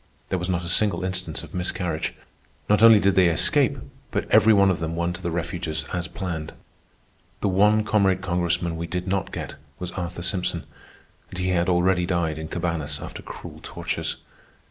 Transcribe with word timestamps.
There 0.29 0.39
was 0.39 0.49
not 0.49 0.65
a 0.65 0.67
single 0.67 1.03
instance 1.03 1.43
of 1.43 1.53
miscarriage. 1.53 2.15
Not 2.67 2.81
only 2.81 2.99
did 2.99 3.13
they 3.13 3.27
escape, 3.27 3.77
but 4.09 4.25
every 4.31 4.51
one 4.51 4.71
of 4.71 4.79
them 4.79 4.95
won 4.95 5.13
to 5.13 5.21
the 5.21 5.29
refuges 5.29 5.85
as 5.93 6.07
planned. 6.07 6.53
The 7.41 7.47
one 7.47 7.83
comrade 7.83 8.19
Congressman 8.23 8.77
we 8.77 8.87
did 8.87 9.07
not 9.07 9.31
get 9.31 9.57
was 9.77 9.91
Arthur 9.91 10.23
Simpson, 10.23 10.63
and 11.29 11.37
he 11.37 11.49
had 11.49 11.69
already 11.69 12.07
died 12.07 12.39
in 12.39 12.47
Cabañas 12.47 12.99
after 12.99 13.21
cruel 13.21 13.59
tortures. 13.61 14.15